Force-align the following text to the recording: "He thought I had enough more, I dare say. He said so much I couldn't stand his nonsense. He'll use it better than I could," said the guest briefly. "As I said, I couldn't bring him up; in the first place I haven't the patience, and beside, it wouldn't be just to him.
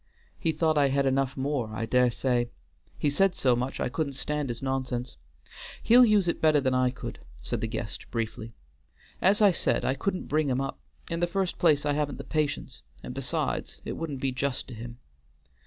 "He 0.39 0.51
thought 0.51 0.79
I 0.79 0.87
had 0.87 1.05
enough 1.05 1.37
more, 1.37 1.75
I 1.75 1.85
dare 1.85 2.09
say. 2.09 2.49
He 2.97 3.07
said 3.07 3.35
so 3.35 3.55
much 3.55 3.79
I 3.79 3.87
couldn't 3.87 4.13
stand 4.13 4.49
his 4.49 4.63
nonsense. 4.63 5.15
He'll 5.83 6.03
use 6.03 6.27
it 6.27 6.41
better 6.41 6.59
than 6.59 6.73
I 6.73 6.89
could," 6.89 7.19
said 7.37 7.61
the 7.61 7.67
guest 7.67 8.09
briefly. 8.09 8.55
"As 9.21 9.43
I 9.43 9.51
said, 9.51 9.85
I 9.85 9.93
couldn't 9.93 10.25
bring 10.25 10.49
him 10.49 10.59
up; 10.59 10.79
in 11.11 11.19
the 11.19 11.27
first 11.27 11.59
place 11.59 11.85
I 11.85 11.93
haven't 11.93 12.17
the 12.17 12.23
patience, 12.23 12.81
and 13.03 13.13
beside, 13.13 13.73
it 13.85 13.95
wouldn't 13.95 14.21
be 14.21 14.31
just 14.31 14.67
to 14.69 14.73
him. 14.73 14.97